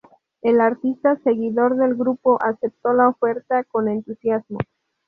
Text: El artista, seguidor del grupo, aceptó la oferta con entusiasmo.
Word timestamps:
El 0.41 0.61
artista, 0.61 1.15
seguidor 1.23 1.75
del 1.75 1.93
grupo, 1.93 2.41
aceptó 2.41 2.91
la 2.93 3.07
oferta 3.09 3.63
con 3.65 3.87
entusiasmo. 3.87 4.57